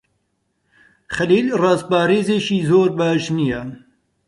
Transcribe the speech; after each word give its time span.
خەلیل 1.15 1.47
ڕازپارێزێکی 1.61 2.57
زۆر 2.69 2.89
باش 2.99 3.23
نییە. 3.37 3.61